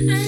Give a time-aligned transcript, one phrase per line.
[0.00, 0.27] I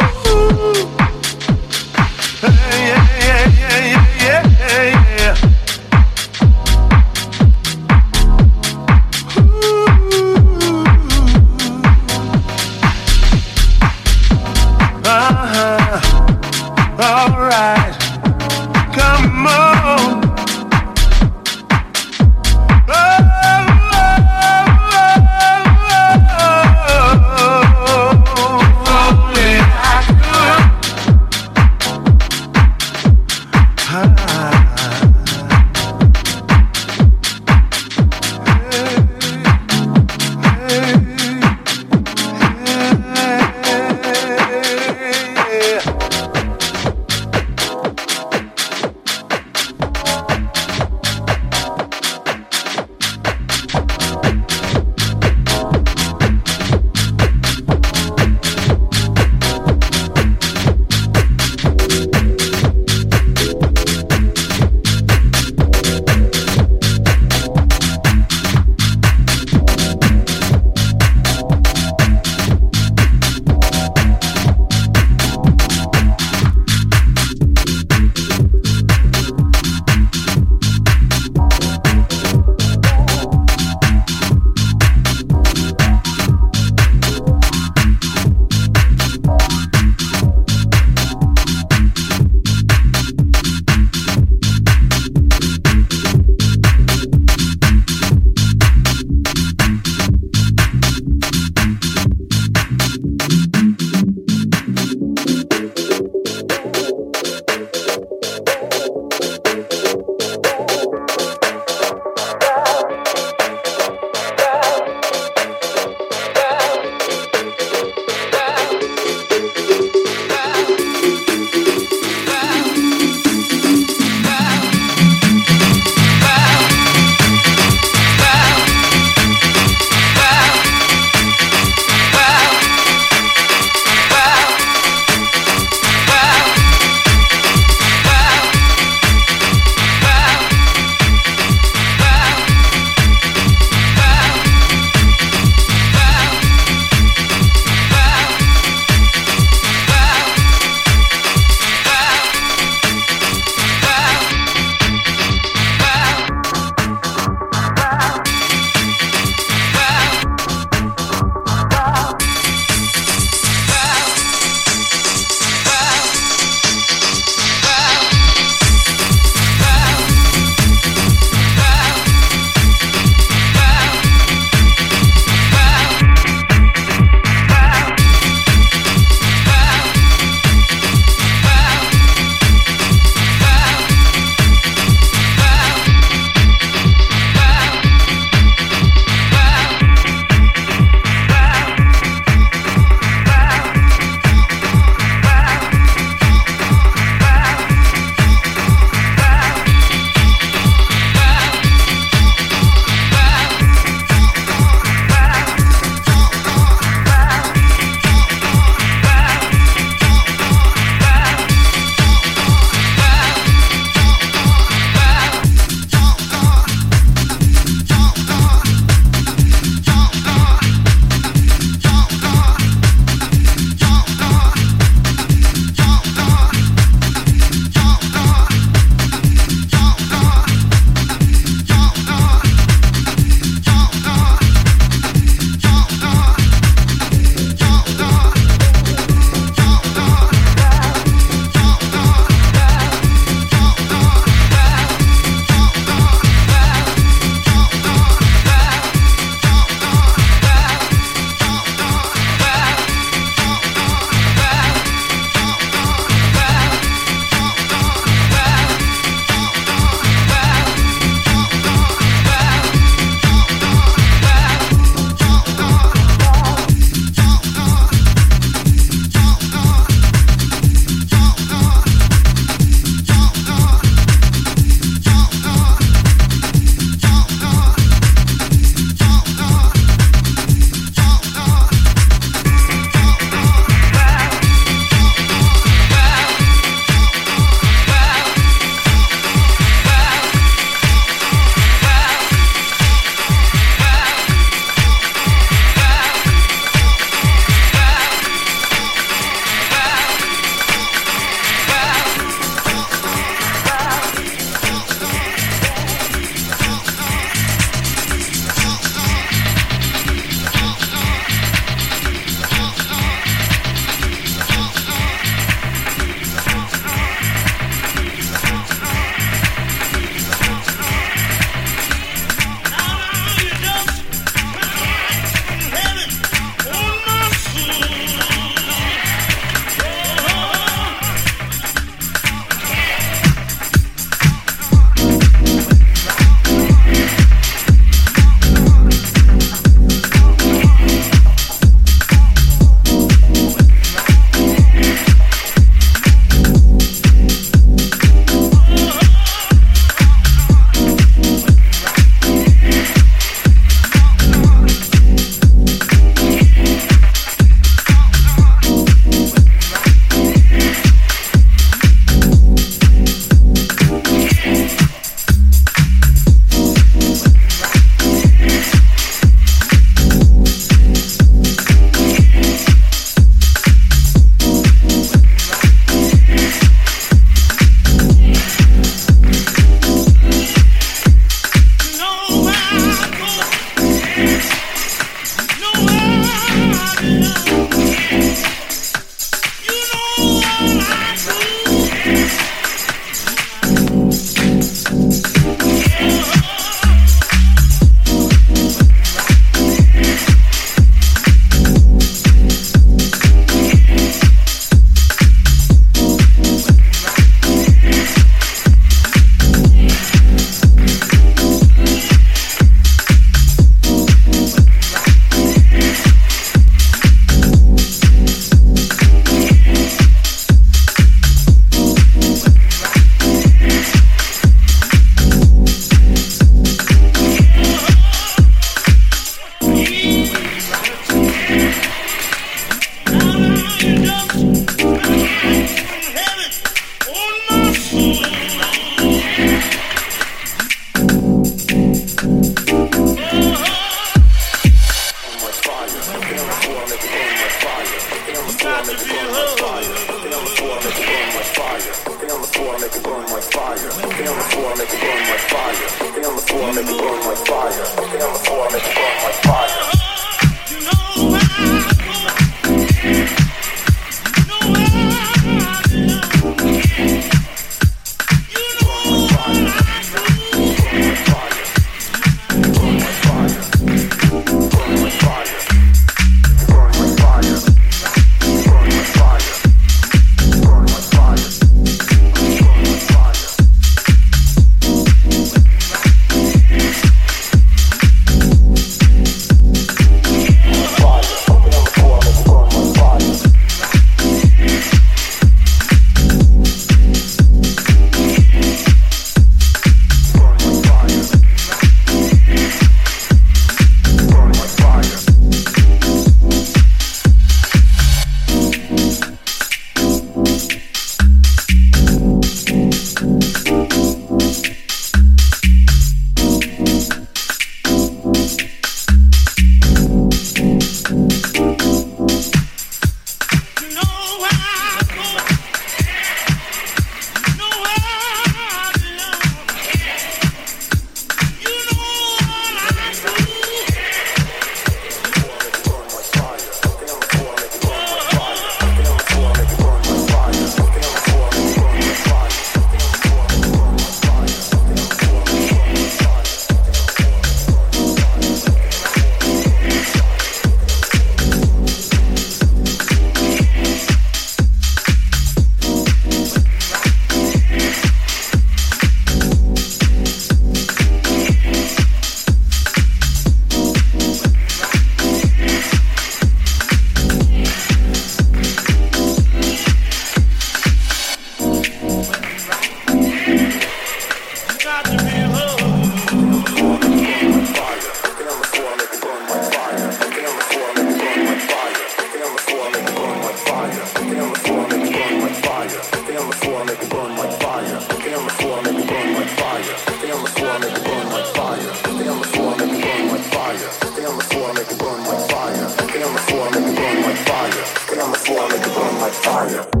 [599.41, 600.00] fire.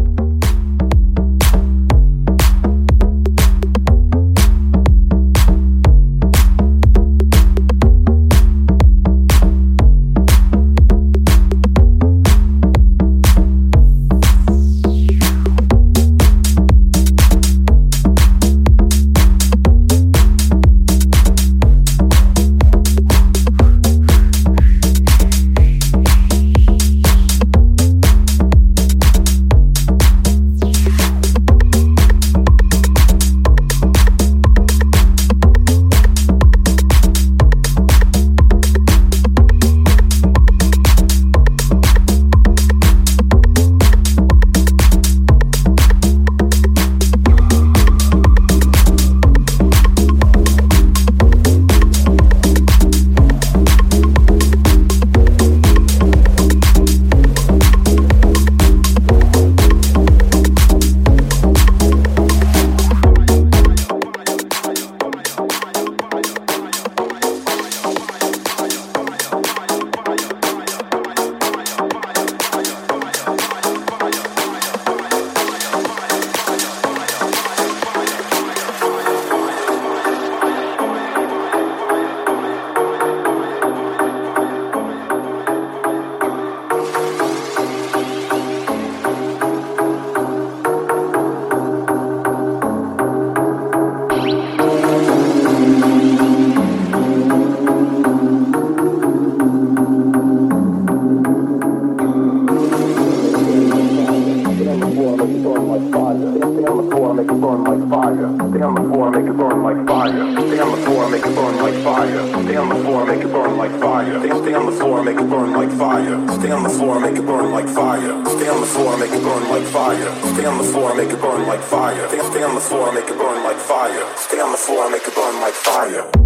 [104.71, 106.31] on the floor, make it burn like fire.
[106.31, 108.27] Stay on the floor, make it burn like fire.
[108.51, 110.25] Stay on the floor, make it burn like fire.
[110.31, 112.21] Stay on the floor, make it burn like fire.
[112.43, 114.19] Stay on the floor, make it burn like fire.
[114.21, 116.27] Stay on the floor, make it burn like fire.
[116.39, 118.25] Stay on the floor, make it burn like fire.
[118.25, 120.15] Stay on the floor, make it burn like fire.
[120.31, 122.07] Stay on the floor, make it burn like fire.
[122.31, 124.05] Stay on the floor, make it burn like fire.
[124.15, 126.20] Stay on the floor, make it burn like fire.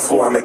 [0.00, 0.39] Fire.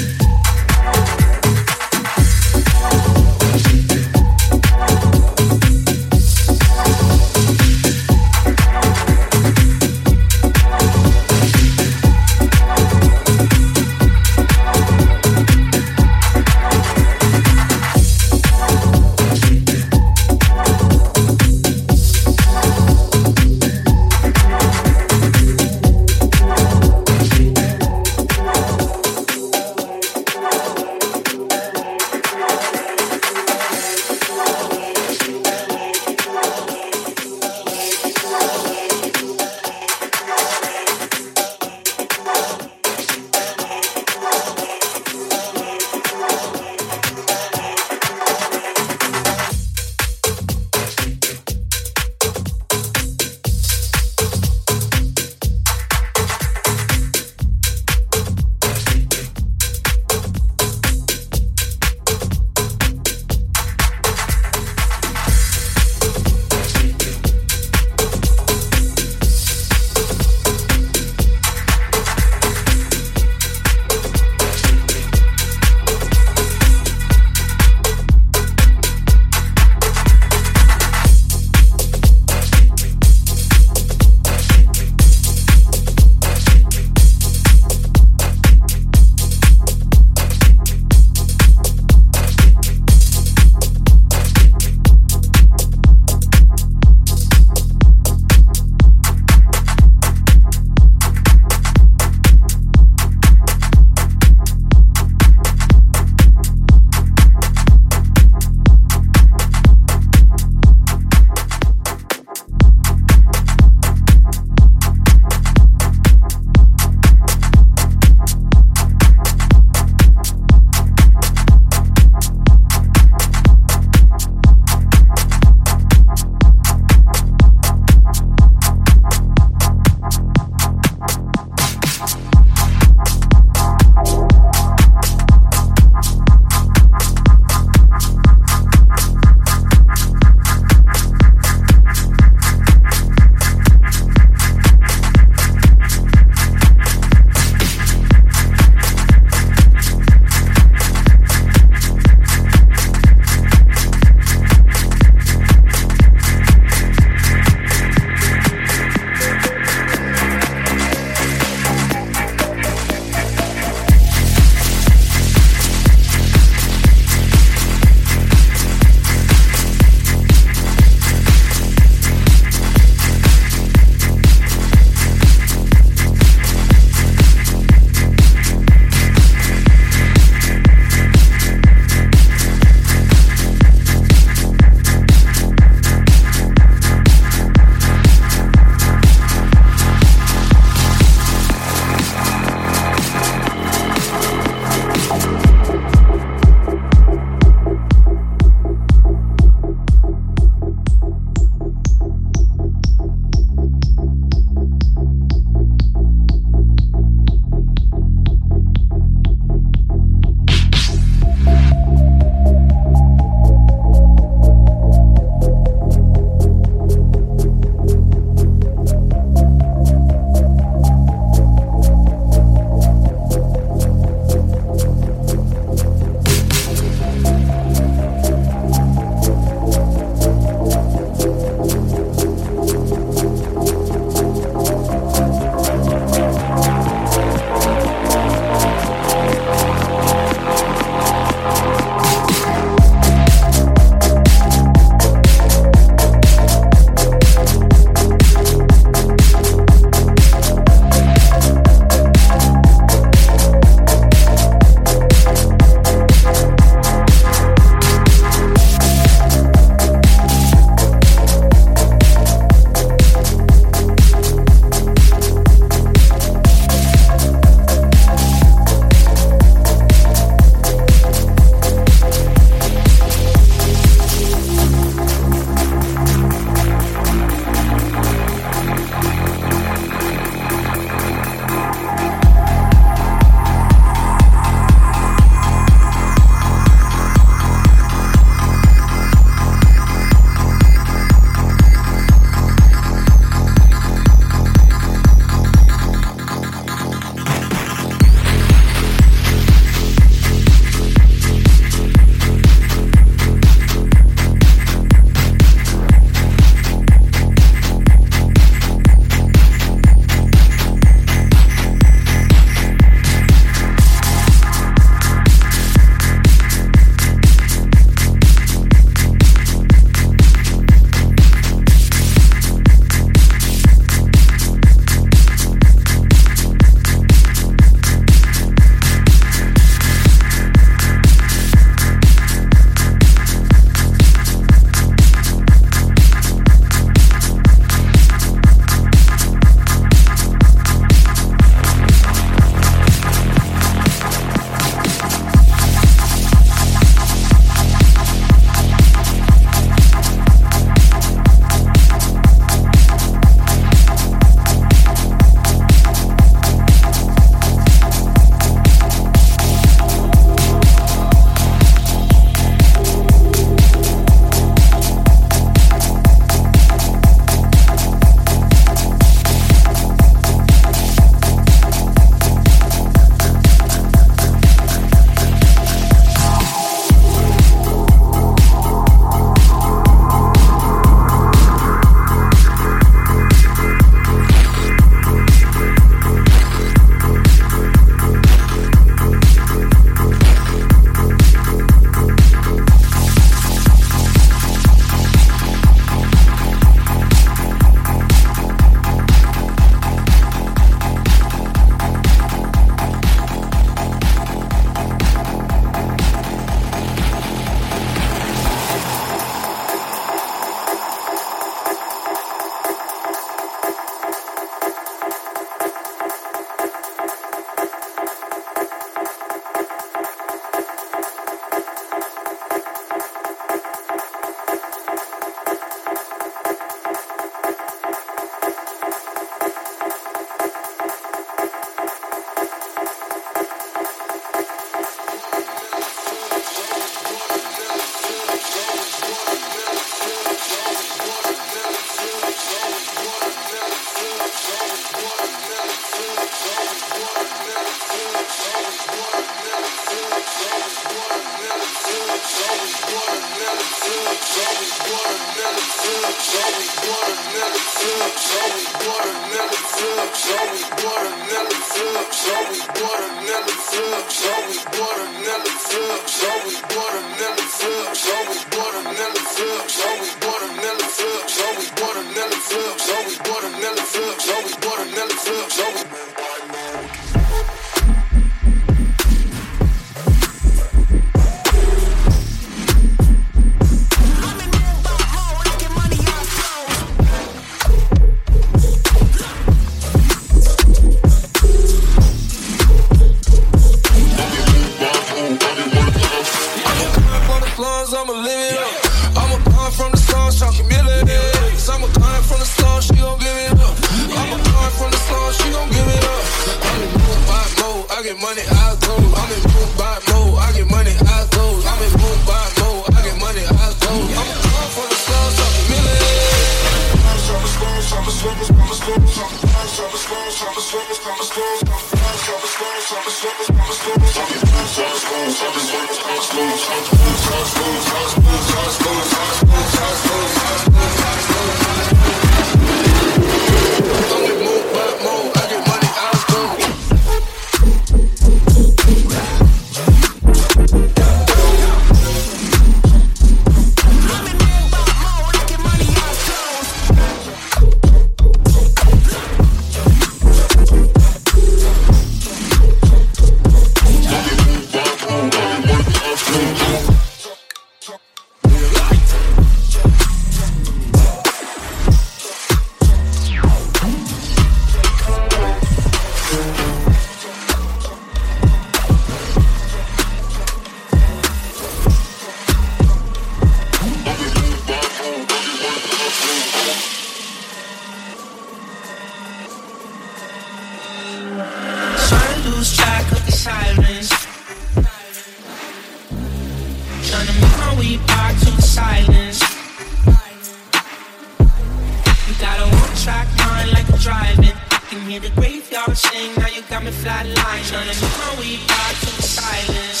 [596.03, 597.71] Now you got me flatlined.
[597.71, 600.00] None a you we got to silence.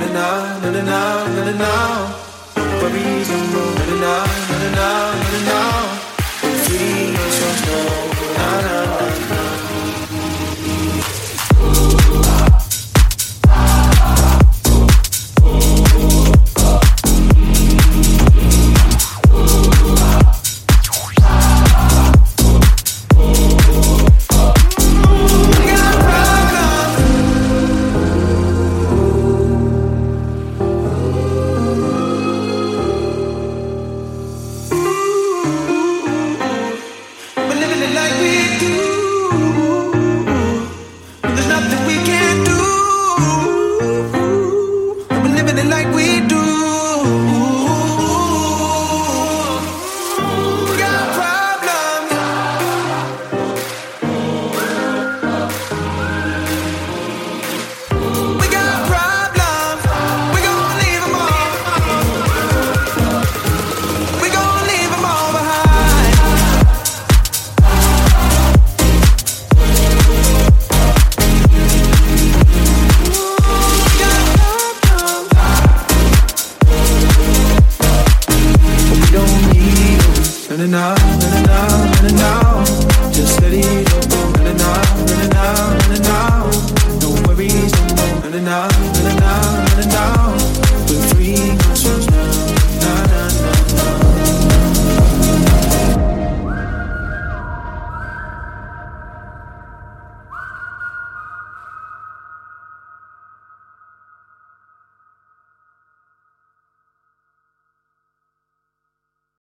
[0.00, 3.49] Running out, running out, running out.